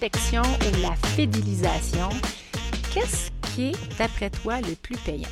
prospection 0.00 0.42
ou 0.42 0.82
la 0.82 0.94
fidélisation, 1.14 2.08
qu'est-ce 2.94 3.30
qui 3.52 3.70
est, 3.70 3.98
d'après 3.98 4.30
toi, 4.30 4.60
le 4.60 4.74
plus 4.74 4.96
payant? 4.96 5.28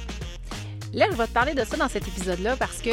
Là, 0.93 1.07
je 1.11 1.16
vais 1.16 1.27
te 1.27 1.33
parler 1.33 1.55
de 1.55 1.64
ça 1.64 1.77
dans 1.79 1.89
cet 1.89 2.07
épisode-là 2.07 2.55
parce 2.57 2.79
que 2.83 2.91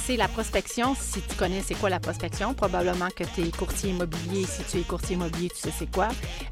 c'est 0.00 0.16
la 0.16 0.28
prospection. 0.28 0.94
Si 0.94 1.20
tu 1.20 1.34
connais 1.36 1.60
c'est 1.62 1.74
quoi 1.74 1.90
la 1.90 2.00
prospection, 2.00 2.54
probablement 2.54 3.08
que 3.08 3.24
tu 3.24 3.42
es 3.42 3.50
courtier 3.50 3.90
immobilier. 3.90 4.44
Si 4.44 4.62
tu 4.64 4.78
es 4.78 4.82
courtier 4.82 5.16
immobilier, 5.16 5.48
tu 5.50 5.56
sais 5.56 5.72
c'est 5.76 5.90
quoi. 5.90 6.08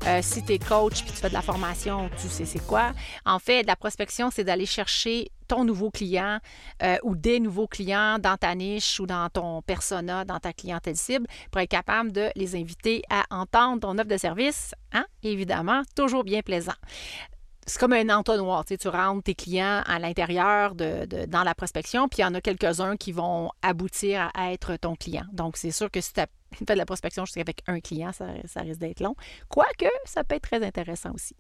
Euh, 0.07 0.21
si 0.23 0.45
tu 0.45 0.53
es 0.53 0.59
coach 0.59 1.03
puis 1.03 1.13
tu 1.13 1.19
fais 1.19 1.29
de 1.29 1.35
la 1.35 1.43
formation, 1.43 2.11
tu 2.21 2.29
sais 2.29 2.45
c'est 2.45 2.65
quoi. 2.65 2.93
En 3.25 3.39
fait, 3.39 3.63
la 3.65 3.77
prospection, 3.77 4.31
c'est 4.31 4.45
d'aller 4.45 4.67
chercher 4.67 5.31
ton 5.47 5.65
nouveau 5.65 5.91
client 5.91 6.39
euh, 6.83 6.97
ou 7.03 7.17
des 7.17 7.41
nouveaux 7.41 7.67
clients 7.67 8.19
dans 8.19 8.37
ta 8.37 8.55
niche 8.55 9.01
ou 9.01 9.07
dans 9.07 9.29
ton 9.31 9.63
persona, 9.63 10.25
dans 10.25 10.39
ta 10.39 10.53
clientèle 10.53 10.97
cible, 10.97 11.27
pour 11.51 11.61
être 11.61 11.71
capable 11.71 12.13
de 12.13 12.29
les 12.37 12.55
inviter 12.55 13.03
à 13.09 13.25
entendre 13.31 13.81
ton 13.81 13.99
offre 13.99 14.09
de 14.09 14.19
service, 14.19 14.75
hein? 14.93 15.07
évidemment, 15.23 15.83
toujours 15.97 16.25
bien 16.25 16.43
plaisant 16.43 16.75
c'est 17.69 17.79
comme 17.79 17.93
un 17.93 18.09
entonnoir. 18.09 18.65
Tu, 18.65 18.75
sais, 18.75 18.79
tu 18.79 18.89
rentres 18.89 19.23
tes 19.23 19.35
clients 19.35 19.83
à 19.87 19.99
l'intérieur 19.99 20.75
de, 20.75 21.07
dans 21.27 21.45
la 21.45 21.55
prospection, 21.55 22.09
puis 22.09 22.21
il 22.21 22.23
y 22.23 22.25
en 22.25 22.35
a 22.35 22.41
quelques-uns 22.41 22.97
qui 22.97 23.13
vont 23.13 23.51
aboutir 23.63 24.31
à 24.35 24.53
être 24.53 24.77
ton 24.77 24.97
client. 24.97 25.25
Donc, 25.33 25.57
c'est 25.57 25.71
sûr 25.71 25.91
que 25.91 26.01
si 26.01 26.13
tu 26.13 26.21
fais 26.67 26.75
de 26.75 26.79
la 26.79 26.87
prospection 26.87 27.25
juste 27.25 27.37
avec 27.37 27.63
un 27.67 27.81
client, 27.81 28.11
ça, 28.13 28.27
risque 28.61 28.81
d'être 28.81 29.01
long. 29.01 29.15
Quoique, 29.49 29.89
ça 30.07 30.25
peut 30.25 30.37
être 30.37 30.49
très 30.49 30.65
intéressant 30.65 31.13
aussi. 31.13 31.37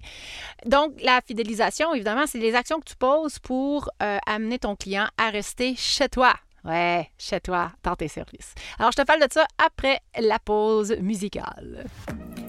Donc, 0.67 0.93
la 1.03 1.21
fidélisation, 1.27 1.95
évidemment, 1.95 2.27
c'est 2.27 2.39
les 2.39 2.55
actions 2.55 2.79
que 2.79 2.89
tu 2.91 2.97
poses 2.97 3.39
pour 3.39 3.91
euh, 4.03 4.19
amener 4.27 4.59
ton 4.59 4.77
client 4.77 5.07
à 5.17 5.31
rester 5.31 5.75
chez 5.77 6.09
toi. 6.09 6.35
Ouais, 6.65 7.11
chez 7.17 7.41
toi, 7.41 7.73
dans 7.83 7.97
tes 7.97 8.09
services. 8.09 8.55
Alors, 8.79 8.93
je 8.93 9.01
te 9.01 9.07
parle 9.07 9.27
de 9.27 9.33
ça 9.33 9.47
après 9.59 10.01
la 10.21 10.39
pause 10.39 10.95
musicale. 11.01 11.87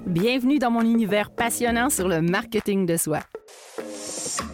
Bienvenue 0.10 0.58
dans 0.58 0.72
mon 0.72 0.82
univers 0.82 1.30
passionnant 1.30 1.92
sur 1.92 2.08
le 2.08 2.20
marketing 2.20 2.88
de 2.88 2.98
soi. 2.98 3.20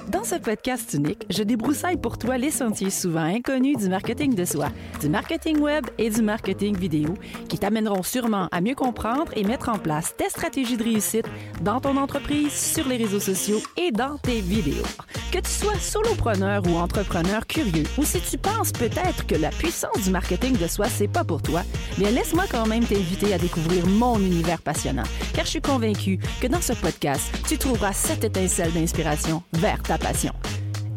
Dans 0.07 0.23
ce 0.23 0.35
podcast 0.35 0.93
unique, 0.93 1.25
je 1.29 1.43
débroussaille 1.43 1.97
pour 1.97 2.17
toi 2.17 2.37
les 2.37 2.51
sentiers 2.51 2.89
souvent 2.89 3.23
inconnus 3.23 3.77
du 3.77 3.89
marketing 3.89 4.33
de 4.33 4.45
soi, 4.45 4.69
du 5.01 5.09
marketing 5.09 5.59
web 5.59 5.85
et 5.97 6.09
du 6.09 6.21
marketing 6.21 6.77
vidéo 6.77 7.15
qui 7.49 7.57
t'amèneront 7.57 8.03
sûrement 8.03 8.47
à 8.51 8.61
mieux 8.61 8.75
comprendre 8.75 9.31
et 9.35 9.43
mettre 9.43 9.69
en 9.69 9.77
place 9.77 10.15
tes 10.15 10.29
stratégies 10.29 10.77
de 10.77 10.83
réussite 10.83 11.25
dans 11.61 11.81
ton 11.81 11.97
entreprise, 11.97 12.53
sur 12.53 12.87
les 12.87 12.97
réseaux 12.97 13.19
sociaux 13.19 13.61
et 13.77 13.91
dans 13.91 14.17
tes 14.17 14.41
vidéos. 14.41 14.85
Que 15.31 15.39
tu 15.39 15.49
sois 15.49 15.77
solopreneur 15.79 16.63
ou 16.67 16.77
entrepreneur 16.77 17.45
curieux, 17.45 17.83
ou 17.97 18.05
si 18.05 18.21
tu 18.21 18.37
penses 18.37 18.71
peut-être 18.71 19.27
que 19.27 19.35
la 19.35 19.49
puissance 19.49 20.01
du 20.03 20.11
marketing 20.11 20.55
de 20.57 20.67
soi, 20.67 20.87
c'est 20.87 21.09
pas 21.09 21.23
pour 21.23 21.41
toi, 21.41 21.61
bien 21.97 22.11
laisse-moi 22.11 22.45
quand 22.49 22.67
même 22.67 22.85
t'inviter 22.85 23.33
à 23.33 23.37
découvrir 23.37 23.85
mon 23.87 24.17
univers 24.19 24.61
passionnant, 24.61 25.03
car 25.33 25.45
je 25.45 25.49
suis 25.49 25.61
convaincue 25.61 26.19
que 26.39 26.47
dans 26.47 26.61
ce 26.61 26.73
podcast, 26.73 27.23
tu 27.47 27.57
trouveras 27.57 27.91
cette 27.91 28.23
étincelle 28.23 28.71
d'inspiration 28.71 29.34
vers 29.53 29.81
ta 29.81 29.97
passion. 29.97 30.33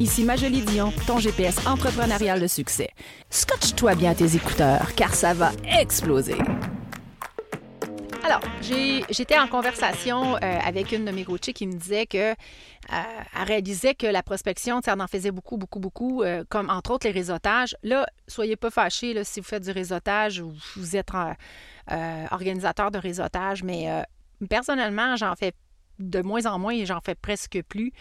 Ici 0.01 0.25
Majolie 0.25 0.63
Dion, 0.63 0.93
ton 1.07 1.19
GPS 1.19 1.67
entrepreneurial 1.67 2.41
de 2.41 2.47
succès. 2.47 2.91
Scotche-toi 3.31 3.97
bien 3.97 4.15
tes 4.15 4.37
écouteurs, 4.37 4.95
car 4.95 5.13
ça 5.13 5.35
va 5.35 5.51
exploser. 5.81 6.39
Alors, 8.29 8.43
j'étais 9.09 9.39
en 9.39 9.49
conversation 9.49 10.37
euh, 10.37 10.39
avec 10.41 10.93
une 10.93 11.07
de 11.07 11.11
mes 11.11 11.25
coachées 11.25 11.55
qui 11.55 11.67
me 11.67 11.73
disait 11.73 12.05
que 12.05 12.33
euh, 12.33 12.35
réalisait 13.33 13.95
que 13.95 14.07
la 14.07 14.23
prospection, 14.23 14.81
elle 14.87 15.01
en 15.01 15.07
faisait 15.07 15.31
beaucoup, 15.31 15.57
beaucoup, 15.57 15.81
beaucoup, 15.81 16.23
euh, 16.23 16.45
comme 16.49 16.69
entre 16.69 16.91
autres 16.91 17.07
les 17.07 17.13
réseautages. 17.13 17.75
Là, 17.83 18.07
soyez 18.27 18.57
pas 18.57 18.71
fâchés 18.71 19.25
si 19.25 19.41
vous 19.41 19.47
faites 19.47 19.65
du 19.65 19.71
réseautage 19.71 20.41
ou 20.41 20.53
vous 20.77 20.95
êtes 20.95 21.09
organisateur 22.31 22.91
de 22.91 22.99
réseautage, 22.99 23.63
mais 23.63 23.89
personnellement, 24.51 25.17
j'en 25.17 25.35
fais 25.35 25.55
de 25.99 26.23
moins 26.23 26.47
en 26.47 26.59
moins 26.59 26.75
et 26.75 26.87
j'en 26.87 27.01
fais 27.01 27.15
presque 27.15 27.63
plus. 27.69 27.93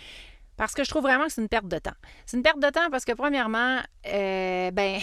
Parce 0.58 0.74
que 0.74 0.84
je 0.84 0.90
trouve 0.90 1.03
vraiment 1.03 1.25
que 1.25 1.31
c'est 1.31 1.41
une 1.41 1.50
perte 1.50 1.68
de 1.68 1.78
temps. 1.78 1.96
C'est 2.25 2.35
une 2.35 2.44
perte 2.44 2.59
de 2.59 2.69
temps 2.69 2.90
parce 2.90 3.06
que, 3.06 3.12
premièrement, 3.12 3.80
euh, 4.08 4.72
ben, 4.72 5.00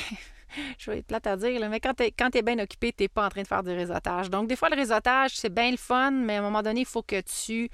je 0.78 0.91
vais 0.91 0.99
être 0.99 1.06
plate 1.06 1.27
à 1.27 1.37
dire, 1.37 1.69
mais 1.71 1.81
quand 1.81 1.94
tu 1.94 2.38
es, 2.38 2.43
bien 2.43 2.59
occupé, 2.59 2.93
tu 2.93 3.04
n'es 3.04 3.09
pas 3.09 3.27
en 3.27 3.28
train 3.28 3.43
de 3.43 3.47
faire 3.47 3.62
du 3.62 3.71
réseautage. 3.71 4.31
Donc, 4.31 4.49
des 4.49 4.56
fois, 4.56 4.69
le 4.69 4.77
réseautage, 4.77 5.37
c'est 5.37 5.53
bien 5.53 5.71
le 5.71 5.77
fun, 5.77 6.10
mais 6.10 6.37
à 6.37 6.38
un 6.41 6.43
moment 6.43 6.62
donné, 6.62 6.81
il 6.81 6.87
faut 6.87 7.03
que 7.03 7.21
tu 7.21 7.71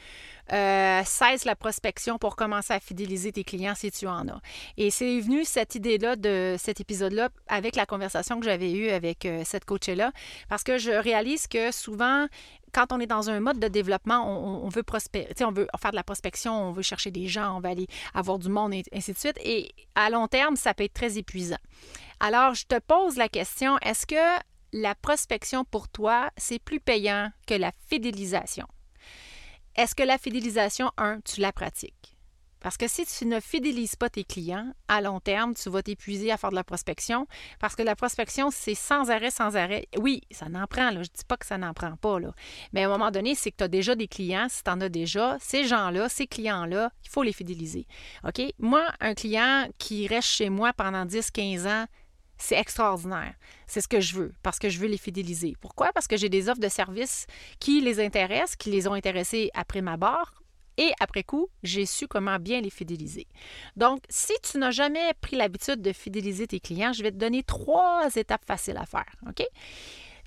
euh, 0.53 1.03
cesses 1.05 1.45
la 1.45 1.57
prospection 1.57 2.19
pour 2.19 2.37
commencer 2.37 2.75
à 2.75 2.81
fidéliser 2.81 3.33
tes 3.33 3.45
clients 3.45 3.75
si 3.75 3.91
tu 3.91 4.07
en 4.07 4.29
as. 4.29 4.41
Et 4.77 4.91
c'est 4.91 5.21
venu 5.21 5.45
cette 5.45 5.75
idée-là 5.75 6.17
de 6.17 6.57
cet 6.59 6.81
épisode-là 6.81 7.31
avec 7.49 7.77
la 7.77 7.87
conversation 7.87 8.39
que 8.41 8.45
j'avais 8.45 8.73
eue 8.73 8.91
avec 8.91 9.25
euh, 9.25 9.43
cette 9.45 9.65
coach-là, 9.65 10.13
parce 10.49 10.65
que 10.65 10.79
je 10.79 10.91
réalise 10.91 11.47
que 11.47 11.71
souvent, 11.73 12.27
quand 12.73 12.93
on 12.93 13.01
est 13.01 13.07
dans 13.07 13.31
un 13.31 13.41
mode 13.41 13.59
de 13.59 13.69
développement, 13.69 14.27
on, 14.27 14.69
veut 14.69 14.83
prospérer, 14.83 15.33
on 15.43 15.53
veut 15.53 15.67
faire 15.81 15.91
de 15.91 15.97
la 15.97 16.05
prospection, 16.05 16.53
on 16.53 16.73
veut 16.73 16.83
chercher 16.83 17.11
des 17.11 17.27
gens, 17.27 17.57
on 17.57 17.61
va 17.61 17.71
aller 17.71 17.87
avoir 18.15 18.39
du 18.39 18.49
monde 18.49 18.75
et 18.75 18.83
ainsi 18.93 19.13
de 19.13 19.19
suite. 19.19 19.39
Et 19.43 19.73
à 19.95 20.11
long 20.11 20.29
terme, 20.29 20.57
ça 20.57 20.75
peut 20.75 20.85
être 20.85 20.95
très 20.95 21.19
épuisant. 21.19 21.59
Alors, 22.21 22.55
je 22.55 22.67
te 22.67 22.79
pose 22.79 23.17
la 23.17 23.29
question, 23.29 23.79
est-ce 23.79 24.07
que 24.07 24.41
la 24.73 24.95
prospection 24.95 25.65
pour 25.65 25.89
toi, 25.89 26.31
c'est 26.37 26.59
plus 26.59 26.81
payant 26.81 27.31
que 27.47 27.55
la 27.55 27.73
fidélisation? 27.89 28.67
Est-ce 29.77 29.95
que 29.95 30.03
la 30.03 30.19
fidélisation, 30.19 30.91
un, 30.99 31.21
tu 31.21 31.41
la 31.41 31.53
pratiques? 31.53 32.17
Parce 32.61 32.77
que 32.77 32.89
si 32.89 33.07
tu 33.07 33.27
ne 33.27 33.41
fidélises 33.41 33.97
pas 33.97 34.11
tes 34.11 34.25
clients, 34.25 34.73
à 34.89 35.01
long 35.01 35.21
terme, 35.21 35.55
tu 35.55 35.71
vas 35.71 35.83
t'épuiser 35.83 36.31
à 36.31 36.37
faire 36.37 36.51
de 36.51 36.55
la 36.55 36.65
prospection. 36.65 37.27
Parce 37.59 37.75
que 37.75 37.83
la 37.83 37.97
prospection, 37.97 38.51
c'est 38.51 38.75
sans 38.75 39.11
arrêt, 39.11 39.31
sans 39.31 39.57
arrêt. 39.57 39.87
Oui, 39.99 40.23
ça 40.31 40.49
n'en 40.49 40.67
prend, 40.67 40.91
là. 40.91 41.03
je 41.03 41.11
ne 41.11 41.17
dis 41.17 41.25
pas 41.27 41.37
que 41.37 41.47
ça 41.47 41.59
n'en 41.59 41.73
prend 41.73 41.97
pas. 41.97 42.21
Là. 42.21 42.33
Mais 42.73 42.85
à 42.85 42.87
un 42.87 42.91
moment 42.91 43.11
donné, 43.11 43.35
c'est 43.35 43.51
que 43.51 43.57
tu 43.57 43.65
as 43.65 43.69
déjà 43.69 43.95
des 43.95 44.09
clients. 44.09 44.47
Si 44.49 44.63
tu 44.63 44.71
en 44.71 44.81
as 44.81 44.89
déjà, 44.89 45.39
ces 45.41 45.65
gens-là, 45.65 46.09
ces 46.09 46.27
clients-là, 46.27 46.93
il 47.05 47.09
faut 47.09 47.23
les 47.23 47.33
fidéliser. 47.33 47.87
OK? 48.25 48.41
Moi, 48.59 48.87
un 49.01 49.15
client 49.15 49.69
qui 49.79 50.07
reste 50.07 50.29
chez 50.29 50.51
moi 50.51 50.73
pendant 50.73 51.05
10, 51.05 51.31
15 51.31 51.67
ans, 51.67 51.87
c'est 52.41 52.59
extraordinaire. 52.59 53.35
C'est 53.67 53.81
ce 53.81 53.89
que 53.89 54.01
je 54.01 54.15
veux 54.17 54.35
parce 54.43 54.59
que 54.59 54.69
je 54.69 54.79
veux 54.79 54.89
les 54.89 54.99
fidéliser. 54.99 55.55
Pourquoi? 55.61 55.93
Parce 55.93 56.07
que 56.07 56.17
j'ai 56.17 56.29
des 56.29 56.49
offres 56.49 56.61
de 56.61 56.69
services 56.69 57.27
qui 57.59 57.81
les 57.81 58.01
intéressent, 58.01 58.57
qui 58.57 58.71
les 58.71 58.89
ont 58.89 58.95
intéressés 58.95 59.51
après 59.55 59.83
ma 59.83 59.97
barre. 59.97 60.43
Et 60.81 60.93
après 60.99 61.25
coup, 61.25 61.49
j'ai 61.63 61.85
su 61.85 62.09
comment 62.09 62.39
bien 62.39 62.63
les 62.63 62.71
fidéliser. 62.71 63.27
Donc, 63.77 64.01
si 64.09 64.33
tu 64.43 64.57
n'as 64.57 64.71
jamais 64.71 65.13
pris 65.21 65.37
l'habitude 65.37 65.83
de 65.83 65.93
fidéliser 65.93 66.47
tes 66.47 66.59
clients, 66.59 66.95
je 66.95 67.03
vais 67.03 67.11
te 67.11 67.19
donner 67.19 67.43
trois 67.43 68.09
étapes 68.17 68.47
faciles 68.47 68.79
à 68.79 68.87
faire. 68.87 69.05
OK? 69.29 69.45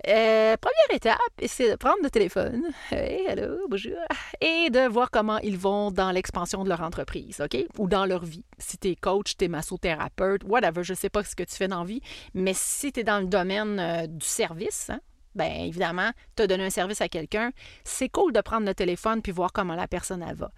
Euh, 0.08 0.56
première 0.58 0.96
étape, 0.96 1.18
c'est 1.48 1.72
de 1.72 1.76
prendre 1.76 2.04
le 2.04 2.10
téléphone, 2.10 2.64
hey, 2.92 3.26
bonjour, 3.70 3.98
et 4.42 4.70
de 4.70 4.88
voir 4.88 5.10
comment 5.10 5.38
ils 5.38 5.58
vont 5.58 5.92
dans 5.92 6.12
l'expansion 6.12 6.64
de 6.64 6.70
leur 6.70 6.82
entreprise, 6.82 7.42
OK? 7.42 7.66
Ou 7.80 7.88
dans 7.88 8.06
leur 8.06 8.26
vie. 8.26 8.44
Si 8.60 8.78
tu 8.78 8.90
es 8.90 8.96
coach, 8.96 9.38
tu 9.38 9.46
es 9.46 9.48
massothérapeute, 9.48 10.44
whatever, 10.44 10.84
je 10.84 10.94
ne 10.94 10.98
sais 10.98 11.10
pas 11.10 11.24
ce 11.24 11.36
que 11.36 11.44
tu 11.44 11.56
fais 11.56 11.70
dans 11.70 11.80
la 11.80 11.86
vie, 11.86 12.02
mais 12.34 12.54
si 12.54 12.92
tu 12.92 13.00
es 13.00 13.04
dans 13.04 13.20
le 13.22 13.28
domaine 13.28 13.80
euh, 13.80 14.08
du 14.08 14.26
service, 14.26 14.90
hein, 14.90 15.00
bien 15.36 15.66
évidemment, 15.66 16.12
tu 16.36 16.44
as 16.44 16.48
donné 16.48 16.66
un 16.66 16.70
service 16.70 17.02
à 17.02 17.10
quelqu'un, 17.10 17.52
c'est 17.84 18.10
cool 18.10 18.34
de 18.34 18.42
prendre 18.42 18.66
le 18.66 18.74
téléphone 18.74 19.22
puis 19.22 19.32
voir 19.32 19.52
comment 19.54 19.76
la 19.76 19.88
personne 19.88 20.26
elle 20.28 20.36
va. 20.36 20.52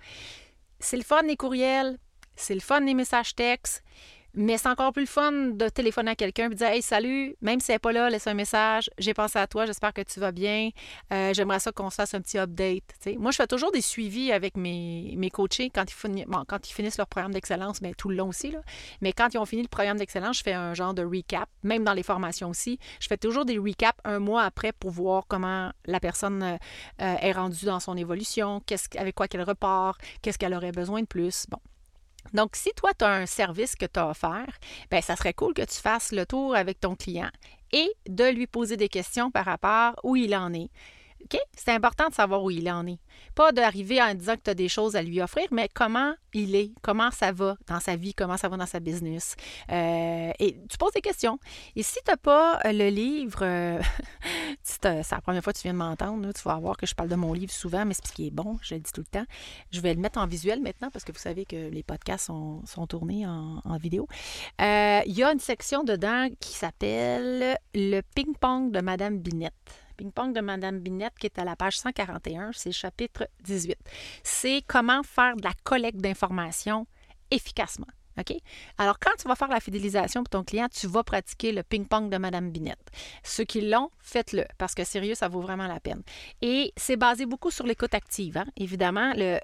C'est 0.80 0.98
le 0.98 1.04
fun 1.04 1.22
les 1.24 1.38
courriels, 1.38 1.98
c'est 2.36 2.54
le 2.54 2.60
fun 2.60 2.82
les 2.82 2.94
messages 2.94 3.36
textes, 3.36 3.84
mais 4.36 4.58
c'est 4.58 4.68
encore 4.68 4.92
plus 4.92 5.04
le 5.04 5.08
fun 5.08 5.32
de 5.32 5.70
téléphoner 5.70 6.12
à 6.12 6.16
quelqu'un 6.16 6.48
et 6.48 6.50
de 6.50 6.54
dire 6.56 6.68
Hey, 6.68 6.82
salut, 6.82 7.36
même 7.42 7.60
si 7.60 7.72
elle 7.72 7.76
n'est 7.76 7.80
pas 7.80 7.92
là, 7.92 8.10
laisse 8.10 8.28
un 8.28 8.34
message. 8.34 8.90
J'ai 8.98 9.14
pensé 9.14 9.40
à 9.40 9.48
toi, 9.48 9.66
j'espère 9.66 9.94
que 9.94 10.02
tu 10.02 10.20
vas 10.20 10.32
bien. 10.32 10.70
Euh, 11.14 11.34
j'aimerais 11.34 11.60
ça 11.60 11.72
qu'on 11.72 11.90
se 11.90 11.96
fasse 11.96 12.14
un 12.14 12.22
petit 12.22 12.38
update. 12.38 12.84
Moi, 13.18 13.32
je 13.32 13.38
fais 13.38 13.48
toujours 13.48 13.72
des 13.72 13.82
suivis 13.82 14.32
avec 14.32 14.58
mes, 14.58 15.14
mes 15.18 15.30
coachés 15.30 15.70
quand 15.70 15.90
ils, 15.90 15.94
finissent, 15.94 16.26
quand 16.48 16.70
ils 16.70 16.74
finissent 16.74 16.98
leur 16.98 17.08
programme 17.08 17.34
d'excellence, 17.34 17.82
mais 17.82 17.94
tout 17.94 18.10
le 18.10 18.16
long 18.16 18.30
aussi. 18.30 18.52
Là. 18.52 18.62
Mais 19.02 19.14
quand 19.14 19.34
ils 19.34 19.38
ont 19.38 19.46
fini 19.46 19.62
le 19.62 19.68
programme 19.68 19.98
d'excellence, 19.98 20.38
je 20.38 20.44
fais 20.44 20.54
un 20.54 20.74
genre 20.74 20.94
de 20.94 21.04
recap, 21.04 21.50
même 21.64 21.84
dans 21.84 21.94
les 21.94 22.04
formations 22.04 22.50
aussi. 22.50 22.80
Je 23.00 23.08
fais 23.08 23.18
toujours 23.18 23.46
des 23.46 23.58
recaps 23.58 24.00
un 24.04 24.20
mois 24.20 24.44
après 24.44 24.72
pour 24.72 24.92
voir 24.92 25.26
comment 25.28 25.72
la 25.86 26.00
personne 26.00 26.44
euh, 26.44 26.58
est 26.98 27.32
rendue 27.32 27.66
dans 27.66 27.80
son 27.80 27.96
évolution, 27.96 28.62
avec 28.98 29.16
quoi 29.16 29.28
qu'elle 29.28 29.44
repart, 29.44 30.00
qu'est-ce 30.22 30.38
qu'elle 30.38 30.54
aurait 30.54 30.72
besoin 30.72 31.02
de 31.02 31.08
plus. 31.08 31.46
Bon. 31.50 31.60
Donc, 32.34 32.56
si 32.56 32.72
toi, 32.76 32.92
tu 32.98 33.06
as 33.06 33.12
un 33.12 33.26
service 33.26 33.76
que 33.76 33.86
tu 33.86 34.00
as 34.00 34.10
offert, 34.10 34.58
bien, 34.90 35.02
ça 35.02 35.16
serait 35.16 35.34
cool 35.34 35.54
que 35.54 35.62
tu 35.62 35.80
fasses 35.80 36.12
le 36.12 36.26
tour 36.26 36.56
avec 36.56 36.80
ton 36.80 36.96
client 36.96 37.30
et 37.72 37.92
de 38.08 38.26
lui 38.26 38.48
poser 38.48 38.78
des 38.78 38.90
questions 38.90 39.32
par 39.32 39.46
rapport 39.46 39.96
où 40.04 40.16
il 40.16 40.36
en 40.36 40.54
est. 40.54 40.70
C'est 41.58 41.72
important 41.72 42.10
de 42.10 42.14
savoir 42.14 42.44
où 42.44 42.52
il 42.52 42.70
en 42.70 42.86
est. 42.86 43.00
Pas 43.34 43.52
d'arriver 43.52 44.02
en 44.02 44.14
disant 44.14 44.36
que 44.36 44.42
tu 44.44 44.50
as 44.52 44.56
des 44.56 44.70
choses 44.70 44.96
à 44.96 45.02
lui 45.02 45.22
offrir, 45.22 45.48
mais 45.52 45.70
comment 45.74 46.14
il 46.34 46.56
est, 46.56 46.72
comment 46.82 47.12
ça 47.12 47.32
va 47.32 47.58
dans 47.68 47.80
sa 47.80 47.96
vie, 47.96 48.14
comment 48.14 48.38
ça 48.38 48.50
va 48.50 48.58
dans 48.58 48.66
sa 48.66 48.80
business. 48.80 49.36
Euh, 49.72 50.32
et 50.40 50.58
tu 50.70 50.78
poses 50.78 50.94
des 50.94 51.02
questions. 51.02 51.40
Et 51.76 51.84
si 51.84 51.96
tu 52.06 52.12
n'as 52.12 52.18
pas 52.18 52.60
euh, 52.66 52.72
le 52.72 52.90
livre, 52.90 53.40
euh, 53.42 53.82
c'est 54.64 54.84
la 54.84 55.22
première 55.22 55.44
fois 55.44 55.54
que 55.54 55.58
tu 55.58 55.64
viens 55.64 55.74
de 55.74 55.80
m'entendre, 55.80 56.32
tu 56.34 56.42
vas 56.44 56.56
voir 56.56 56.78
que 56.78 56.86
je 56.86 56.94
parle 56.94 57.10
de 57.10 57.16
mon 57.16 57.34
livre 57.34 57.52
souvent, 57.52 57.86
mais 57.86 57.94
c'est 57.94 58.08
ce 58.08 58.14
qui 58.14 58.28
est 58.28 58.32
bon, 58.32 58.60
je 58.62 58.76
le 58.76 58.82
dis 58.82 58.92
tout 58.92 59.02
le 59.02 59.20
temps. 59.20 59.26
Je 59.72 59.80
vais 59.82 59.94
le 59.94 60.00
mettre 60.00 60.20
en 60.20 60.28
visuel 60.28 60.62
maintenant 60.62 60.90
parce 60.92 61.06
que 61.06 61.12
vous 61.12 61.20
savez 61.20 61.46
que 61.46 61.70
les 61.70 61.84
podcasts 61.84 62.28
sont, 62.28 62.64
tournés 62.88 63.26
en, 63.26 63.62
en 63.64 63.78
vidéo. 63.78 64.08
Il 64.60 65.14
y 65.14 65.24
a 65.24 65.32
une 65.32 65.40
section 65.40 65.84
dedans 65.84 66.28
qui 66.40 66.54
s'appelle 66.54 67.58
Le 67.74 68.02
ping-pong 68.14 68.72
de 68.72 68.82
Madame 68.82 69.18
Binette. 69.18 69.85
Ping-pong 69.96 70.34
de 70.34 70.42
Madame 70.42 70.80
Binette, 70.80 71.18
qui 71.20 71.28
est 71.28 71.40
à 71.40 71.44
la 71.44 71.56
page 71.56 71.78
141, 71.78 72.52
c'est 72.54 72.72
chapitre 72.72 73.28
18. 73.44 73.78
C'est 74.24 74.64
comment 74.68 75.04
faire 75.04 75.36
de 75.36 75.44
la 75.44 75.54
collecte 75.64 76.00
d'informations 76.00 76.88
efficacement. 77.32 77.88
OK? 78.20 78.38
Alors, 78.78 79.00
quand 79.00 79.12
tu 79.20 79.28
vas 79.28 79.36
faire 79.36 79.50
la 79.50 79.60
fidélisation 79.60 80.24
pour 80.24 80.30
ton 80.30 80.44
client, 80.44 80.68
tu 80.72 80.88
vas 80.88 81.04
pratiquer 81.04 81.52
le 81.52 81.64
ping-pong 81.64 82.10
de 82.10 82.18
Madame 82.18 82.52
Binette. 82.52 82.92
Ceux 83.24 83.44
qui 83.44 83.62
l'ont, 83.62 83.90
faites-le, 84.00 84.46
parce 84.58 84.74
que 84.74 84.84
sérieux, 84.84 85.16
ça 85.16 85.28
vaut 85.28 85.42
vraiment 85.42 85.68
la 85.68 85.80
peine. 85.80 86.02
Et 86.42 86.74
c'est 86.78 86.96
basé 86.96 87.26
beaucoup 87.26 87.52
sur 87.52 87.66
l'écoute 87.66 87.94
active. 87.94 88.38
Hein. 88.38 88.46
Évidemment, 88.58 89.14
le, 89.16 89.40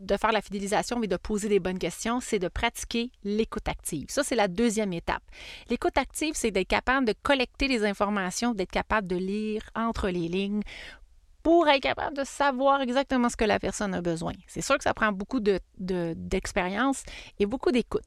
de 0.00 0.16
faire 0.16 0.32
la 0.32 0.40
fidélisation, 0.40 0.98
mais 0.98 1.08
de 1.08 1.16
poser 1.16 1.48
des 1.48 1.60
bonnes 1.60 1.78
questions, 1.78 2.20
c'est 2.20 2.38
de 2.38 2.48
pratiquer 2.48 3.10
l'écoute 3.24 3.68
active. 3.68 4.06
Ça, 4.08 4.22
c'est 4.22 4.36
la 4.36 4.48
deuxième 4.48 4.92
étape. 4.92 5.22
L'écoute 5.68 5.98
active, 5.98 6.34
c'est 6.34 6.50
d'être 6.50 6.68
capable 6.68 7.06
de 7.06 7.14
collecter 7.22 7.68
les 7.68 7.84
informations, 7.84 8.54
d'être 8.54 8.70
capable 8.70 9.06
de 9.06 9.16
lire 9.16 9.62
entre 9.74 10.08
les 10.08 10.28
lignes 10.28 10.62
pour 11.42 11.68
être 11.68 11.82
capable 11.82 12.16
de 12.16 12.24
savoir 12.24 12.80
exactement 12.82 13.28
ce 13.28 13.36
que 13.36 13.44
la 13.44 13.58
personne 13.58 13.94
a 13.94 14.02
besoin. 14.02 14.32
C'est 14.46 14.60
sûr 14.60 14.76
que 14.76 14.84
ça 14.84 14.94
prend 14.94 15.12
beaucoup 15.12 15.40
d'expérience 15.40 17.02
de, 17.04 17.42
et 17.42 17.46
beaucoup 17.46 17.70
d'écoute. 17.70 18.02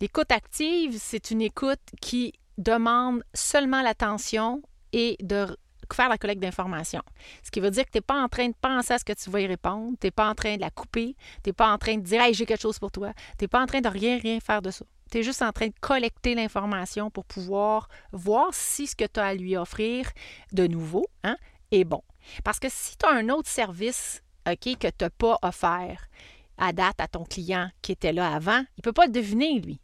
L'écoute 0.00 0.32
active, 0.32 0.96
c'est 0.98 1.30
une 1.30 1.42
écoute 1.42 1.80
qui 2.00 2.32
demande 2.58 3.22
seulement 3.32 3.82
l'attention 3.82 4.62
et 4.92 5.16
de 5.20 5.56
faire 5.92 6.08
la 6.08 6.18
collecte 6.18 6.40
d'informations. 6.40 7.02
Ce 7.42 7.50
qui 7.50 7.60
veut 7.60 7.70
dire 7.70 7.84
que 7.84 7.90
tu 7.90 7.98
n'es 7.98 8.02
pas 8.02 8.20
en 8.20 8.28
train 8.28 8.48
de 8.48 8.54
penser 8.60 8.94
à 8.94 8.98
ce 8.98 9.04
que 9.04 9.12
tu 9.12 9.30
vas 9.30 9.40
y 9.40 9.46
répondre, 9.46 9.96
tu 10.00 10.06
n'es 10.06 10.10
pas 10.10 10.28
en 10.28 10.34
train 10.34 10.56
de 10.56 10.60
la 10.60 10.70
couper, 10.70 11.16
tu 11.42 11.50
n'es 11.50 11.52
pas 11.52 11.70
en 11.70 11.78
train 11.78 11.96
de 11.96 12.02
dire 12.02 12.22
j'ai 12.32 12.46
quelque 12.46 12.60
chose 12.60 12.78
pour 12.78 12.90
toi, 12.90 13.12
tu 13.38 13.44
n'es 13.44 13.48
pas 13.48 13.60
en 13.60 13.66
train 13.66 13.80
de 13.80 13.88
rien, 13.88 14.18
rien 14.18 14.40
faire 14.40 14.62
de 14.62 14.70
ça. 14.70 14.84
Tu 15.10 15.18
es 15.18 15.22
juste 15.22 15.42
en 15.42 15.52
train 15.52 15.66
de 15.66 15.74
collecter 15.80 16.34
l'information 16.34 17.10
pour 17.10 17.24
pouvoir 17.24 17.88
voir 18.12 18.48
si 18.52 18.86
ce 18.86 18.96
que 18.96 19.04
tu 19.04 19.20
as 19.20 19.26
à 19.26 19.34
lui 19.34 19.56
offrir 19.56 20.10
de 20.52 20.66
nouveau 20.66 21.06
hein, 21.22 21.36
est 21.70 21.84
bon. 21.84 22.02
Parce 22.42 22.58
que 22.58 22.68
si 22.70 22.96
tu 22.96 23.06
as 23.06 23.12
un 23.12 23.28
autre 23.28 23.48
service 23.48 24.22
que 24.44 24.88
tu 24.88 24.88
n'as 25.00 25.10
pas 25.10 25.38
offert 25.42 26.08
à 26.58 26.72
date 26.72 27.00
à 27.00 27.08
ton 27.08 27.24
client 27.24 27.70
qui 27.82 27.92
était 27.92 28.12
là 28.12 28.32
avant, 28.32 28.58
il 28.58 28.78
ne 28.78 28.82
peut 28.82 28.92
pas 28.92 29.06
le 29.06 29.12
deviner, 29.12 29.58
lui. 29.60 29.80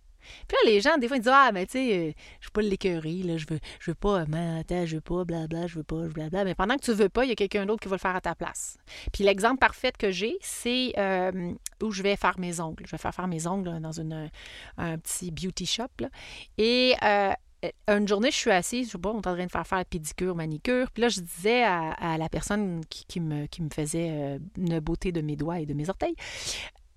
Puis 0.46 0.56
là, 0.62 0.70
les 0.70 0.80
gens, 0.80 0.98
des 0.98 1.08
fois, 1.08 1.16
ils 1.16 1.20
disent 1.20 1.32
Ah, 1.34 1.50
mais 1.52 1.66
tu 1.66 1.72
sais, 1.72 1.98
euh, 1.98 2.12
je 2.40 2.46
veux 2.46 2.52
pas 2.52 2.60
l'écœurer, 2.62 3.22
là, 3.24 3.36
je 3.38 3.46
veux, 3.48 3.58
je 3.80 3.90
veux 3.90 3.94
pas, 3.94 4.26
mais 4.26 4.60
attends, 4.60 4.84
je 4.86 4.96
veux 4.96 5.00
pas, 5.00 5.24
blabla, 5.24 5.66
je 5.66 5.76
veux 5.76 5.82
pas, 5.82 6.06
blabla. 6.08 6.44
Mais 6.44 6.54
pendant 6.54 6.76
que 6.76 6.84
tu 6.84 6.92
veux 6.92 7.08
pas, 7.08 7.24
il 7.24 7.30
y 7.30 7.32
a 7.32 7.34
quelqu'un 7.34 7.66
d'autre 7.66 7.80
qui 7.80 7.88
va 7.88 7.96
le 7.96 8.00
faire 8.00 8.14
à 8.14 8.20
ta 8.20 8.34
place. 8.34 8.76
Puis 9.12 9.24
l'exemple 9.24 9.58
parfait 9.58 9.92
que 9.98 10.10
j'ai, 10.10 10.36
c'est 10.40 10.92
euh, 10.98 11.52
où 11.82 11.90
je 11.90 12.02
vais 12.02 12.16
faire 12.16 12.38
mes 12.38 12.60
ongles. 12.60 12.84
Je 12.86 12.90
vais 12.90 12.98
faire 12.98 13.14
faire 13.14 13.28
mes 13.28 13.46
ongles 13.46 13.80
dans 13.80 13.98
une, 13.98 14.30
un 14.76 14.98
petit 14.98 15.30
beauty 15.30 15.66
shop. 15.66 15.88
Et 16.58 16.94
euh, 17.02 17.30
euh, 17.30 17.32
une 17.88 18.08
journée, 18.08 18.30
je 18.30 18.36
suis 18.36 18.50
assise, 18.50 18.86
je 18.86 18.92
sais 18.92 18.98
pas, 18.98 19.10
on 19.10 19.20
est 19.20 19.26
en 19.26 19.34
train 19.34 19.46
de 19.46 19.50
faire 19.50 19.66
faire 19.66 19.84
pédicure, 19.84 20.34
manicure. 20.34 20.90
Puis 20.90 21.02
là, 21.02 21.08
je 21.08 21.20
disais 21.20 21.62
à, 21.62 22.16
la 22.18 22.28
personne 22.28 22.82
qui, 22.88 23.20
me, 23.20 23.46
qui 23.46 23.62
me 23.62 23.70
faisait 23.70 24.10
euh, 24.10 24.38
une 24.56 24.80
beauté 24.80 25.12
de 25.12 25.20
mes 25.20 25.36
doigts 25.36 25.60
et 25.60 25.66
de 25.66 25.74
mes 25.74 25.88
orteils, 25.88 26.14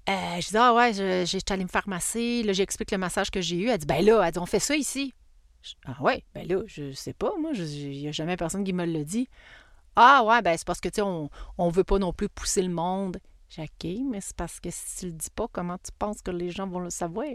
euh, 0.09 0.35
je 0.35 0.47
disais, 0.47 0.59
ah 0.59 0.73
ouais, 0.73 1.25
j'étais 1.25 1.53
allée 1.53 1.63
me 1.63 1.69
faire 1.69 1.87
masser. 1.87 2.43
Là, 2.43 2.53
j'explique 2.53 2.91
le 2.91 2.97
massage 2.97 3.31
que 3.31 3.41
j'ai 3.41 3.57
eu. 3.57 3.69
Elle 3.69 3.77
dit, 3.77 3.85
ben 3.85 4.03
là, 4.03 4.23
elle 4.25 4.31
dit, 4.31 4.39
on 4.39 4.45
fait 4.45 4.59
ça 4.59 4.75
ici. 4.75 5.13
ah 5.85 6.01
ouais, 6.01 6.23
ben 6.33 6.47
là, 6.47 6.61
je 6.67 6.91
sais 6.91 7.13
pas, 7.13 7.33
moi, 7.39 7.51
il 7.53 7.99
n'y 7.99 8.07
a 8.07 8.11
jamais 8.11 8.37
personne 8.37 8.63
qui 8.63 8.73
me 8.73 8.85
l'a 8.85 9.03
dit. 9.03 9.29
Ah 9.95 10.23
ouais, 10.25 10.41
ben 10.41 10.57
c'est 10.57 10.65
parce 10.65 10.81
que, 10.81 10.89
tu 10.89 10.95
sais, 10.95 11.01
on 11.01 11.29
ne 11.59 11.71
veut 11.71 11.83
pas 11.83 11.99
non 11.99 12.13
plus 12.13 12.27
pousser 12.27 12.61
le 12.61 12.73
monde. 12.73 13.19
J'ai 13.49 13.69
dit, 13.79 14.03
mais 14.03 14.19
c'est 14.19 14.35
parce 14.35 14.59
que 14.59 14.69
si 14.71 14.97
tu 14.97 15.05
le 15.07 15.11
dis 15.11 15.29
pas, 15.29 15.47
comment 15.51 15.77
tu 15.77 15.91
penses 15.99 16.21
que 16.21 16.31
les 16.31 16.49
gens 16.49 16.67
vont 16.67 16.79
le 16.79 16.89
savoir? 16.89 17.27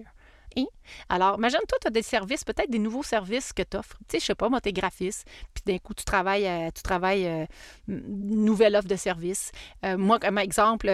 Alors, 1.08 1.36
imagine-toi, 1.36 1.78
tu 1.80 1.86
as 1.86 1.90
des 1.90 2.02
services, 2.02 2.44
peut-être 2.44 2.70
des 2.70 2.78
nouveaux 2.78 3.02
services 3.02 3.52
que 3.52 3.62
tu 3.62 3.76
offres. 3.76 3.96
Tu 4.08 4.16
sais, 4.16 4.20
je 4.20 4.24
sais 4.26 4.34
pas, 4.34 4.48
moi, 4.48 4.60
tu 4.60 4.68
es 4.68 4.72
graphiste, 4.72 5.26
puis 5.54 5.62
d'un 5.66 5.78
coup, 5.78 5.94
tu 5.94 6.04
travailles, 6.04 6.46
euh, 6.46 6.70
tu 6.74 6.82
travailles 6.82 7.26
euh, 7.26 7.46
une 7.88 8.44
nouvelle 8.44 8.76
offre 8.76 8.88
de 8.88 8.96
service. 8.96 9.52
Euh, 9.84 9.96
moi, 9.96 10.18
comme 10.18 10.38
exemple, 10.38 10.86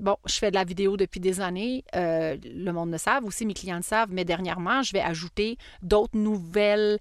bon, 0.00 0.16
je 0.26 0.34
fais 0.34 0.50
de 0.50 0.56
la 0.56 0.64
vidéo 0.64 0.96
depuis 0.96 1.20
des 1.20 1.40
années. 1.40 1.84
le 1.94 2.70
monde 2.70 2.90
le 2.90 2.98
savent, 2.98 3.24
aussi 3.24 3.46
mes 3.46 3.54
clients 3.54 3.76
le 3.76 3.82
savent, 3.82 4.10
mais 4.10 4.24
dernièrement, 4.24 4.82
je 4.82 4.92
vais 4.92 5.00
ajouter 5.00 5.56
d'autres 5.82 6.16
nouvelles 6.16 6.98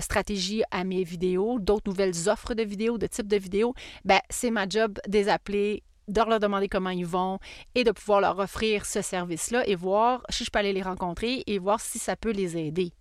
stratégies 0.00 0.62
à 0.70 0.84
mes 0.84 1.04
vidéos, 1.04 1.58
d'autres 1.58 1.88
nouvelles 1.88 2.28
offres 2.28 2.54
de 2.54 2.62
vidéos, 2.62 2.98
de 2.98 3.06
type 3.06 3.28
de 3.28 3.36
vidéos. 3.36 3.74
Ben, 4.04 4.20
c'est 4.30 4.50
ma 4.50 4.68
job 4.68 4.98
de 5.06 5.12
les 5.12 5.28
appeler 5.28 5.82
de 6.08 6.20
leur 6.20 6.40
demander 6.40 6.68
comment 6.68 6.90
ils 6.90 7.06
vont 7.06 7.38
et 7.74 7.84
de 7.84 7.90
pouvoir 7.90 8.20
leur 8.20 8.38
offrir 8.38 8.86
ce 8.86 9.02
service-là 9.02 9.66
et 9.66 9.74
voir 9.74 10.22
si 10.30 10.44
je 10.44 10.50
peux 10.50 10.58
aller 10.58 10.72
les 10.72 10.82
rencontrer 10.82 11.42
et 11.46 11.58
voir 11.58 11.80
si 11.80 11.98
ça 11.98 12.16
peut 12.16 12.32
les 12.32 12.56
aider. 12.56 12.92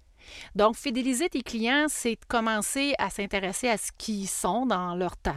Donc, 0.56 0.76
fidéliser 0.76 1.30
tes 1.30 1.42
clients, 1.42 1.88
c'est 1.90 2.18
commencer 2.28 2.94
à 3.00 3.10
s'intéresser 3.10 3.70
à 3.70 3.78
ce 3.78 3.92
qu'ils 3.98 4.30
sont 4.30 4.66
dans 4.66 4.96
leur, 4.96 5.18
temps 5.18 5.34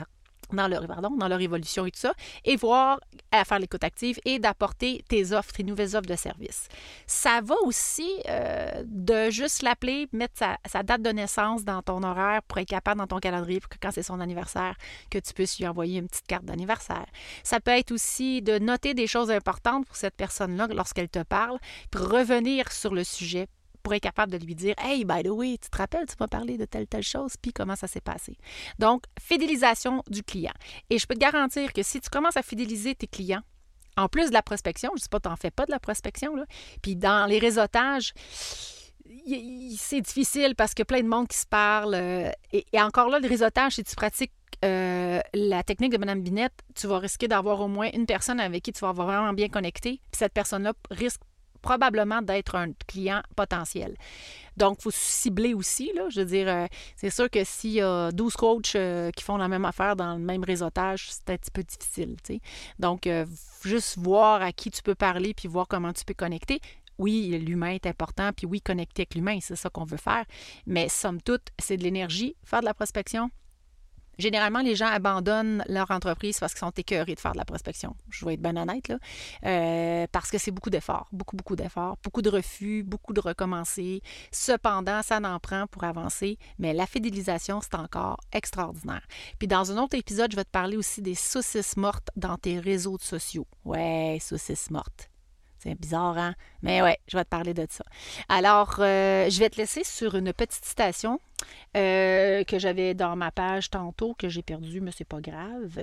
dans 0.53 0.69
leur, 0.69 0.87
pardon, 0.87 1.11
dans 1.17 1.29
leur 1.29 1.41
évolution 1.41 1.87
et 1.87 1.91
tout 1.91 2.01
ça, 2.01 2.15
et 2.45 2.57
voir 2.57 3.01
à 3.31 3.45
faire 3.45 3.59
l'écoute 3.59 3.85
active 3.85 4.19
et 4.25 4.39
d'apporter 4.39 5.05
tes 5.09 5.33
offres, 5.33 5.53
tes 5.53 5.63
nouvelles 5.63 5.97
offres 5.97 6.09
de 6.09 6.17
services. 6.17 6.69
Ça 7.07 7.41
va 7.43 7.55
aussi 7.65 8.11
euh, 8.29 8.83
de 8.85 9.31
juste 9.31 9.63
l'appeler, 9.63 10.09
mettre 10.13 10.35
sa, 10.67 10.83
date 10.83 11.03
de 11.03 11.11
naissance 11.11 11.65
dans 11.65 11.83
ton 11.83 12.03
horaire 12.03 12.43
pour 12.43 12.59
être 12.59 12.69
capable 12.69 12.99
dans 12.99 13.07
ton 13.07 13.19
calendrier 13.19 13.61
pour 13.61 13.69
que 13.69 13.79
quand 13.81 13.91
c'est 13.91 14.03
son 14.03 14.21
anniversaire, 14.21 14.77
que 15.11 15.19
tu 15.19 15.33
puisses 15.33 15.59
lui 15.59 15.67
envoyer 15.67 15.99
une 15.99 16.09
petite 16.09 16.27
carte 16.27 16.45
d'anniversaire. 16.45 17.07
Ça 17.43 17.61
peut 17.61 17.71
être 17.71 17.93
aussi 17.93 18.43
de 18.43 18.59
noter 18.59 18.95
des 18.95 19.07
choses 19.07 19.31
importantes 19.31 19.87
pour 19.87 19.97
cette 19.97 20.17
personne-là 20.17 20.69
lorsqu'elle 20.75 21.09
te 21.09 21.23
parle, 21.23 21.59
puis 21.91 22.03
revenir 22.03 22.71
sur 22.73 22.95
le 22.95 23.05
sujet 23.05 23.49
pour 23.85 23.95
être 23.95 24.03
capable 24.03 24.33
de 24.33 24.45
lui 24.45 24.57
dire 24.57 24.75
Hey, 24.79 25.05
by 25.05 25.23
the 25.23 25.29
way, 25.29 25.57
tu 25.59 25.71
te 25.71 25.77
rappelles, 25.77 26.07
tu 26.07 26.17
m'as 26.19 26.27
parlé 26.27 26.59
de 26.59 26.65
telle, 26.65 26.89
telle 26.89 27.05
chose, 27.05 27.35
puis 27.41 27.53
comment 27.53 27.77
ça 27.77 27.87
s'est 27.87 28.01
passé. 28.01 28.37
Donc, 28.81 29.05
fidélisation 29.21 30.03
du 30.09 30.25
client. 30.25 30.55
Et 30.91 30.99
je 30.99 31.07
peux 31.07 31.15
te 31.15 31.21
garantir 31.21 31.73
que 31.73 31.85
si 31.85 32.01
tu 32.01 32.11
commences 32.11 32.37
à 32.37 32.43
fidéliser 32.43 32.97
tes 32.97 33.07
clients, 33.07 33.43
en 33.97 34.09
plus 34.09 34.31
de 34.31 34.33
la 34.33 34.43
prospection, 34.43 34.91
je 34.95 35.01
ne 35.01 35.03
sais 35.03 35.09
pas, 35.09 35.21
tu 35.21 35.29
n'en 35.29 35.37
fais 35.37 35.53
pas 35.53 35.67
de 35.67 35.71
la 35.71 35.79
prospection, 35.79 36.35
là, 36.35 36.47
puis 36.83 36.97
dans 36.97 37.27
les 37.27 37.39
réseautages, 37.39 38.13
c'est 39.77 40.01
difficile 40.01 40.55
parce 40.57 40.75
que 40.75 40.83
plein 40.83 41.03
de 41.03 41.09
monde 41.09 41.29
qui 41.29 41.37
se 41.37 41.47
parle. 41.47 41.95
Euh, 41.95 42.31
et, 42.53 42.65
encore 42.81 43.09
là, 43.09 43.21
le 43.21 43.29
réseautage, 43.29 43.75
si 43.75 43.85
tu 43.85 43.95
pratiques 43.95 44.33
euh, 44.65 45.21
la 45.35 45.63
technique 45.63 45.93
de 45.93 45.99
Mme 45.99 46.23
Binette, 46.23 46.55
tu 46.75 46.87
vas 46.87 46.99
risquer 46.99 47.29
d'avoir 47.29 47.61
au 47.61 47.69
moins 47.69 47.91
une 47.93 48.07
personne 48.07 48.41
avec 48.41 48.63
qui 48.63 48.73
tu 48.73 48.81
vas 48.81 48.93
vraiment 48.93 49.33
bien 49.35 49.49
connecté. 49.49 50.01
Puis 50.11 50.19
cette 50.19 50.33
personne-là 50.33 50.73
risque 50.91 51.21
probablement 51.65 52.21
d'être 52.21 52.57
un 52.57 52.73
client 52.87 53.23
potentiel. 53.35 53.97
Donc, 54.59 54.77
il 54.79 54.83
faut 54.83 54.91
cibler 54.93 55.55
aussi. 55.55 55.91
Là, 55.95 56.09
je 56.11 56.21
veux 56.21 56.27
dire, 56.27 56.47
euh, 56.47 56.67
c'est 56.95 57.09
sûr 57.09 57.31
que 57.31 57.43
s'il 57.43 57.73
y 57.73 57.81
a 57.81 58.13
12 58.13 58.37
coachs 58.37 58.77
euh, 58.77 59.11
qui 59.11 59.25
font 59.25 59.39
la 59.39 59.49
même 59.49 59.65
affaire 59.65 59.97
dans 59.97 60.13
le 60.13 60.21
même 60.21 60.45
réseautage, 60.45 61.09
c'est 61.11 61.31
un 61.31 61.37
petit 61.37 61.51
peu 61.51 61.63
difficile. 61.63 62.17
Donc, 62.79 63.07
euh, 63.07 63.25
juste 63.65 63.99
voir 63.99 64.43
à 64.43 64.53
qui 64.53 64.71
tu 64.71 64.83
peux 64.83 64.95
parler 64.95 65.33
puis 65.33 65.49
voir 65.49 65.67
comment 65.67 65.93
tu 65.93 66.05
peux 66.05 66.15
connecter. 66.15 66.61
Oui, 66.99 67.43
l'humain 67.45 67.71
est 67.71 67.87
important, 67.87 68.31
puis 68.37 68.47
oui, 68.47 68.61
connecter 68.61 69.03
avec 69.03 69.15
l'humain, 69.17 69.39
c'est 69.41 69.57
ça 69.57 69.71
qu'on 69.71 69.85
veut 69.85 69.97
faire. 69.97 70.25
Mais 70.67 70.89
somme 70.89 71.21
toute, 71.21 71.49
c'est 71.59 71.79
de 71.79 71.83
l'énergie, 71.83 72.37
faire 72.45 72.61
de 72.61 72.67
la 72.67 72.75
prospection, 72.75 73.31
Généralement, 74.19 74.61
les 74.61 74.75
gens 74.75 74.87
abandonnent 74.87 75.65
leur 75.69 75.91
entreprise 75.91 76.39
parce 76.39 76.53
qu'ils 76.53 76.61
sont 76.61 76.71
écœurés 76.71 77.15
de 77.15 77.21
faire 77.21 77.33
de 77.33 77.39
la 77.39 77.45
prospection. 77.45 77.97
Je 78.11 78.25
vais 78.25 78.35
être 78.35 78.43
bien 78.43 78.57
honnête, 78.57 78.89
là. 78.89 78.99
Euh, 79.45 80.07
parce 80.13 80.31
que 80.31 80.39
c'est 80.39 80.51
beaucoup 80.51 80.71
d'efforts, 80.71 81.09
beaucoup, 81.13 81.37
beaucoup 81.37 81.57
d'efforts, 81.57 81.97
beaucoup 82.03 82.23
de 82.23 82.31
refus, 82.31 82.83
beaucoup 82.83 83.13
de 83.13 83.21
recommencer. 83.21 84.03
Cependant, 84.31 85.03
ça 85.03 85.21
n'en 85.21 85.39
prend 85.39 85.67
pour 85.67 85.85
avancer, 85.85 86.39
mais 86.59 86.73
la 86.73 86.87
fidélisation, 86.87 87.61
c'est 87.61 87.75
encore 87.75 88.19
extraordinaire. 88.33 89.03
Puis 89.39 89.49
dans 89.49 89.73
un 89.73 89.83
autre 89.83 89.97
épisode, 89.97 90.31
je 90.31 90.37
vais 90.37 90.45
te 90.45 90.51
parler 90.51 90.77
aussi 90.77 91.03
des 91.03 91.15
saucisses 91.15 91.77
mortes 91.77 92.11
dans 92.17 92.37
tes 92.37 92.59
réseaux 92.59 92.99
sociaux. 93.01 93.47
Ouais, 93.65 94.19
saucisses 94.21 94.71
mortes. 94.71 95.11
C'est 95.65 95.75
bizarre, 95.75 96.19
hein? 96.19 96.35
Mais 96.63 96.83
ouais, 96.83 96.99
je 97.09 97.17
vais 97.17 97.25
te 97.25 97.29
parler 97.31 97.55
de 97.55 97.67
ça. 97.71 97.85
Alors, 98.29 98.77
euh, 98.81 99.31
je 99.31 99.39
vais 99.39 99.49
te 99.49 99.57
laisser 99.57 99.83
sur 99.83 100.15
une 100.15 100.35
petite 100.35 100.63
citation 100.63 101.19
euh, 101.75 102.45
que 102.45 102.59
j'avais 102.59 102.93
dans 102.93 103.17
ma 103.17 103.31
page 103.31 103.71
tantôt, 103.71 104.15
que 104.15 104.29
j'ai 104.29 104.43
perdue, 104.43 104.83
mais 104.83 104.91
c'est 104.95 105.09
pas 105.09 105.23
grave. 105.23 105.79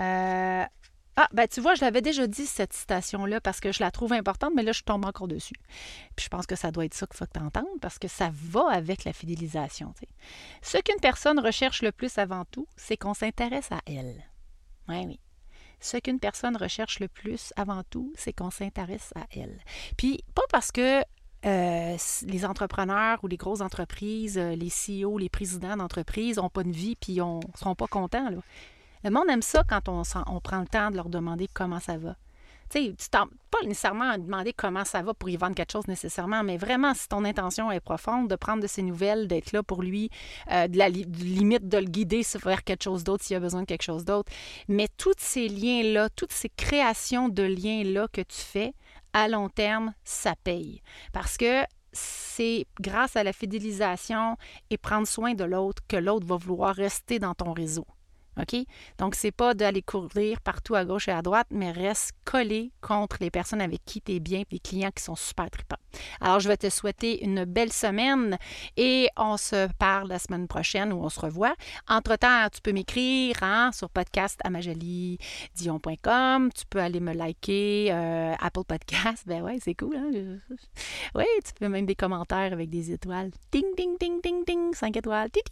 Euh, 0.00 0.64
ah, 1.16 1.28
ben 1.32 1.46
tu 1.46 1.60
vois, 1.60 1.76
je 1.76 1.82
l'avais 1.82 2.02
déjà 2.02 2.26
dit, 2.26 2.44
cette 2.44 2.72
citation-là, 2.72 3.40
parce 3.40 3.60
que 3.60 3.70
je 3.70 3.84
la 3.84 3.92
trouve 3.92 4.12
importante, 4.12 4.52
mais 4.56 4.64
là, 4.64 4.72
je 4.72 4.82
tombe 4.82 5.04
encore 5.04 5.28
dessus. 5.28 5.54
Puis 6.16 6.24
je 6.24 6.28
pense 6.28 6.46
que 6.46 6.56
ça 6.56 6.72
doit 6.72 6.84
être 6.84 6.94
ça 6.94 7.06
qu'il 7.06 7.16
faut 7.16 7.24
que 7.24 7.38
tu 7.38 7.44
entendes, 7.44 7.80
parce 7.80 8.00
que 8.00 8.08
ça 8.08 8.30
va 8.32 8.68
avec 8.72 9.04
la 9.04 9.12
fidélisation. 9.12 9.94
Ce 10.60 10.78
qu'une 10.78 11.00
personne 11.00 11.38
recherche 11.38 11.82
le 11.82 11.92
plus 11.92 12.18
avant 12.18 12.44
tout, 12.50 12.66
c'est 12.76 12.96
qu'on 12.96 13.14
s'intéresse 13.14 13.70
à 13.70 13.78
elle. 13.86 14.24
Oui, 14.88 15.04
oui 15.06 15.20
ce 15.84 15.98
qu'une 15.98 16.18
personne 16.18 16.56
recherche 16.56 16.98
le 16.98 17.08
plus 17.08 17.52
avant 17.56 17.82
tout, 17.90 18.12
c'est 18.16 18.32
qu'on 18.32 18.50
s'intéresse 18.50 19.12
à 19.16 19.26
elle. 19.36 19.58
Puis 19.96 20.24
pas 20.34 20.44
parce 20.50 20.72
que 20.72 21.02
euh, 21.44 21.96
les 22.26 22.44
entrepreneurs 22.46 23.18
ou 23.22 23.26
les 23.26 23.36
grosses 23.36 23.60
entreprises, 23.60 24.38
euh, 24.38 24.56
les 24.56 24.70
CEO, 24.70 25.18
les 25.18 25.28
présidents 25.28 25.76
d'entreprises 25.76 26.38
n'ont 26.38 26.48
pas 26.48 26.62
de 26.62 26.70
vie 26.70 26.96
puis 26.96 27.16
ne 27.16 27.40
seront 27.54 27.74
pas 27.74 27.86
contents. 27.86 28.30
Le 29.04 29.10
monde 29.10 29.28
aime 29.28 29.42
ça 29.42 29.62
quand 29.68 29.90
on, 29.90 30.40
prend 30.40 30.60
le 30.60 30.66
temps 30.66 30.90
de 30.90 30.96
leur 30.96 31.10
demander 31.10 31.48
comment 31.52 31.80
ça 31.80 31.98
va. 31.98 32.16
Tu 32.74 32.94
sais, 32.98 33.10
pas 33.10 33.66
nécessairement 33.66 34.10
à 34.10 34.18
demander 34.18 34.52
comment 34.52 34.84
ça 34.84 35.02
va 35.02 35.14
pour 35.14 35.28
y 35.28 35.36
vendre 35.36 35.54
quelque 35.54 35.72
chose 35.72 35.86
nécessairement, 35.86 36.42
mais 36.42 36.56
vraiment, 36.56 36.92
si 36.94 37.08
ton 37.08 37.24
intention 37.24 37.70
est 37.70 37.80
profonde, 37.80 38.28
de 38.28 38.36
prendre 38.36 38.62
de 38.62 38.66
ses 38.66 38.82
nouvelles, 38.82 39.28
d'être 39.28 39.52
là 39.52 39.62
pour 39.62 39.82
lui, 39.82 40.10
euh, 40.50 40.66
de 40.66 40.76
la 40.76 40.88
limite 40.88 41.68
de 41.68 41.78
le 41.78 41.84
guider 41.84 42.22
vers 42.42 42.64
quelque 42.64 42.82
chose 42.82 43.04
d'autre 43.04 43.24
s'il 43.24 43.36
a 43.36 43.40
besoin 43.40 43.60
de 43.60 43.66
quelque 43.66 43.82
chose 43.82 44.04
d'autre. 44.04 44.32
Mais 44.68 44.88
tous 44.96 45.14
ces 45.18 45.48
liens-là, 45.48 46.08
toutes 46.10 46.32
ces 46.32 46.48
créations 46.48 47.28
de 47.28 47.42
liens-là 47.42 48.08
que 48.12 48.22
tu 48.22 48.40
fais, 48.40 48.74
à 49.12 49.28
long 49.28 49.48
terme, 49.48 49.94
ça 50.02 50.34
paye. 50.42 50.82
Parce 51.12 51.36
que 51.36 51.62
c'est 51.92 52.66
grâce 52.80 53.14
à 53.14 53.22
la 53.22 53.32
fidélisation 53.32 54.36
et 54.70 54.78
prendre 54.78 55.06
soin 55.06 55.34
de 55.34 55.44
l'autre 55.44 55.82
que 55.86 55.96
l'autre 55.96 56.26
va 56.26 56.36
vouloir 56.36 56.74
rester 56.74 57.20
dans 57.20 57.34
ton 57.34 57.52
réseau. 57.52 57.86
OK? 58.40 58.56
Donc, 58.98 59.14
c'est 59.14 59.32
pas 59.32 59.54
d'aller 59.54 59.82
courir 59.82 60.40
partout 60.40 60.74
à 60.74 60.84
gauche 60.84 61.08
et 61.08 61.12
à 61.12 61.22
droite, 61.22 61.46
mais 61.50 61.70
reste 61.70 62.12
collé 62.24 62.72
contre 62.80 63.16
les 63.20 63.30
personnes 63.30 63.60
avec 63.60 63.84
qui 63.84 64.00
tu 64.00 64.12
es 64.12 64.20
bien, 64.20 64.42
les 64.50 64.58
clients 64.58 64.90
qui 64.94 65.02
sont 65.02 65.16
super 65.16 65.50
tripants. 65.50 65.76
Alors, 66.20 66.40
je 66.40 66.48
vais 66.48 66.56
te 66.56 66.68
souhaiter 66.70 67.24
une 67.24 67.44
belle 67.44 67.72
semaine 67.72 68.38
et 68.76 69.08
on 69.16 69.36
se 69.36 69.68
parle 69.78 70.08
la 70.08 70.18
semaine 70.18 70.48
prochaine 70.48 70.92
où 70.92 71.02
on 71.02 71.08
se 71.08 71.20
revoit. 71.20 71.54
Entre-temps, 71.88 72.48
tu 72.52 72.60
peux 72.60 72.72
m'écrire 72.72 73.36
hein, 73.42 73.70
sur 73.72 73.90
podcast 73.90 74.40
Dion.com. 75.54 76.50
Tu 76.54 76.64
peux 76.68 76.80
aller 76.80 77.00
me 77.00 77.12
liker 77.12 77.88
euh, 77.90 78.34
Apple 78.40 78.64
Podcast. 78.66 79.24
Ben 79.26 79.42
ouais, 79.42 79.58
c'est 79.62 79.74
cool. 79.74 79.96
Hein? 79.96 80.10
Oui, 81.14 81.24
tu 81.44 81.52
peux 81.54 81.68
même 81.68 81.86
des 81.86 81.94
commentaires 81.94 82.52
avec 82.52 82.70
des 82.70 82.92
étoiles. 82.92 83.30
Ding, 83.52 83.64
ding, 83.76 83.96
ding, 83.98 84.20
ding, 84.22 84.44
ding. 84.44 84.74
5 84.74 84.96
étoiles. 84.96 85.30
Titi. 85.30 85.50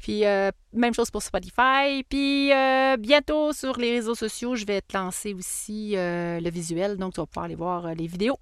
Puis, 0.00 0.24
euh, 0.24 0.50
même 0.72 0.94
chose 0.94 1.10
pour 1.10 1.22
Spotify. 1.22 2.03
Puis 2.08 2.52
euh, 2.52 2.96
bientôt 2.96 3.52
sur 3.52 3.78
les 3.78 3.92
réseaux 3.92 4.14
sociaux, 4.14 4.56
je 4.56 4.64
vais 4.64 4.80
te 4.80 4.96
lancer 4.96 5.34
aussi 5.34 5.96
euh, 5.96 6.40
le 6.40 6.50
visuel. 6.50 6.96
Donc, 6.96 7.14
tu 7.14 7.20
vas 7.20 7.26
pouvoir 7.26 7.44
aller 7.46 7.54
voir 7.54 7.86
euh, 7.86 7.94
les 7.94 8.06
vidéos 8.06 8.38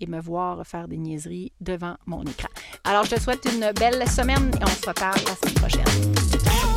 et 0.00 0.06
me 0.06 0.20
voir 0.20 0.66
faire 0.66 0.88
des 0.88 0.96
niaiseries 0.96 1.52
devant 1.60 1.96
mon 2.06 2.22
écran. 2.22 2.48
Alors, 2.84 3.04
je 3.04 3.14
te 3.14 3.20
souhaite 3.20 3.46
une 3.52 3.72
belle 3.72 4.08
semaine 4.08 4.50
et 4.60 4.64
on 4.64 4.66
se 4.66 4.86
reparle 4.86 5.20
la 5.26 5.34
semaine 5.36 5.54
prochaine. 5.54 6.71